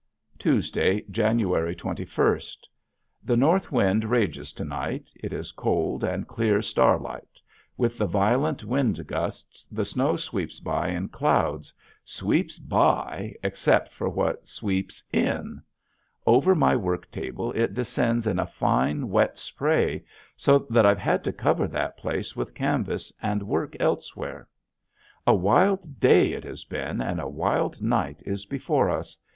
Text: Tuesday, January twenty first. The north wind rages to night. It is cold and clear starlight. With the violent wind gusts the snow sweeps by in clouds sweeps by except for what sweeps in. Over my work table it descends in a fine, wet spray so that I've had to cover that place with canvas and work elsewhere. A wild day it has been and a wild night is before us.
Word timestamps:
Tuesday, 0.39 1.01
January 1.11 1.75
twenty 1.75 2.05
first. 2.05 2.67
The 3.23 3.37
north 3.37 3.71
wind 3.71 4.05
rages 4.05 4.51
to 4.53 4.65
night. 4.65 5.11
It 5.13 5.31
is 5.31 5.51
cold 5.51 6.03
and 6.03 6.27
clear 6.27 6.63
starlight. 6.63 7.39
With 7.77 7.99
the 7.99 8.07
violent 8.07 8.63
wind 8.63 9.05
gusts 9.05 9.63
the 9.65 9.85
snow 9.85 10.15
sweeps 10.17 10.59
by 10.59 10.87
in 10.87 11.09
clouds 11.09 11.71
sweeps 12.03 12.57
by 12.57 13.35
except 13.43 13.93
for 13.93 14.09
what 14.09 14.47
sweeps 14.47 15.03
in. 15.13 15.61
Over 16.25 16.55
my 16.55 16.75
work 16.75 17.11
table 17.11 17.51
it 17.51 17.75
descends 17.75 18.25
in 18.25 18.39
a 18.39 18.47
fine, 18.47 19.07
wet 19.09 19.37
spray 19.37 20.03
so 20.35 20.65
that 20.71 20.83
I've 20.83 20.97
had 20.97 21.23
to 21.25 21.31
cover 21.31 21.67
that 21.67 21.95
place 21.95 22.35
with 22.35 22.55
canvas 22.55 23.13
and 23.21 23.43
work 23.43 23.75
elsewhere. 23.79 24.47
A 25.27 25.35
wild 25.35 25.99
day 25.99 26.31
it 26.33 26.43
has 26.43 26.63
been 26.63 27.01
and 27.01 27.21
a 27.21 27.29
wild 27.29 27.83
night 27.83 28.23
is 28.25 28.45
before 28.47 28.89
us. 28.89 29.15